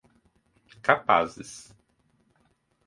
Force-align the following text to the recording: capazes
capazes 0.81 1.69